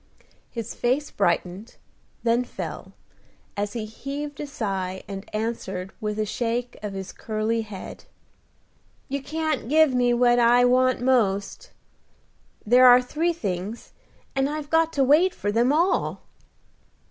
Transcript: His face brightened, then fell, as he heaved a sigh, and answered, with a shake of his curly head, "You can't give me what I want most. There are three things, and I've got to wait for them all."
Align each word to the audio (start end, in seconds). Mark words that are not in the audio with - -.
His 0.49 0.73
face 0.73 1.11
brightened, 1.11 1.75
then 2.23 2.43
fell, 2.43 2.93
as 3.55 3.73
he 3.73 3.85
heaved 3.85 4.39
a 4.39 4.47
sigh, 4.47 5.03
and 5.07 5.29
answered, 5.31 5.93
with 6.01 6.17
a 6.17 6.25
shake 6.25 6.75
of 6.81 6.93
his 6.93 7.11
curly 7.13 7.61
head, 7.61 8.05
"You 9.09 9.21
can't 9.21 9.69
give 9.69 9.93
me 9.93 10.11
what 10.15 10.39
I 10.39 10.65
want 10.65 11.01
most. 11.01 11.69
There 12.65 12.87
are 12.87 12.99
three 12.99 13.31
things, 13.31 13.93
and 14.35 14.49
I've 14.49 14.71
got 14.71 14.91
to 14.93 15.03
wait 15.03 15.35
for 15.35 15.51
them 15.51 15.71
all." 15.71 16.21